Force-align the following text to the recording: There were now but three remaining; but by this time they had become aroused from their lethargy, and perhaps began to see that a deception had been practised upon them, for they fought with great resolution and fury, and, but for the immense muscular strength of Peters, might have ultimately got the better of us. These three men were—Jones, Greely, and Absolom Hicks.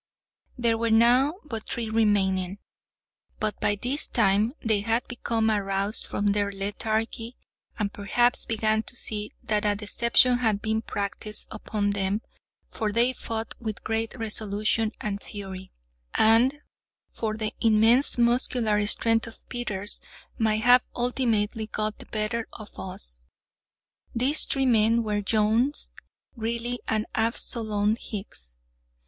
There 0.57 0.79
were 0.79 0.89
now 0.89 1.35
but 1.45 1.69
three 1.69 1.87
remaining; 1.87 2.57
but 3.39 3.61
by 3.61 3.75
this 3.75 4.07
time 4.07 4.53
they 4.59 4.79
had 4.79 5.07
become 5.07 5.51
aroused 5.51 6.07
from 6.07 6.31
their 6.31 6.51
lethargy, 6.51 7.37
and 7.77 7.93
perhaps 7.93 8.47
began 8.47 8.81
to 8.81 8.95
see 8.95 9.31
that 9.43 9.63
a 9.63 9.75
deception 9.75 10.39
had 10.39 10.59
been 10.59 10.81
practised 10.81 11.47
upon 11.51 11.91
them, 11.91 12.23
for 12.71 12.91
they 12.91 13.13
fought 13.13 13.53
with 13.61 13.83
great 13.83 14.17
resolution 14.17 14.91
and 14.99 15.21
fury, 15.21 15.71
and, 16.15 16.53
but 16.53 16.61
for 17.11 17.37
the 17.37 17.53
immense 17.59 18.17
muscular 18.17 18.83
strength 18.87 19.27
of 19.27 19.47
Peters, 19.49 19.99
might 20.35 20.63
have 20.63 20.83
ultimately 20.95 21.67
got 21.67 21.97
the 21.97 22.07
better 22.07 22.47
of 22.53 22.71
us. 22.79 23.19
These 24.15 24.45
three 24.45 24.65
men 24.65 25.03
were—Jones, 25.03 25.91
Greely, 26.35 26.79
and 26.87 27.05
Absolom 27.13 27.97
Hicks. 28.01 28.55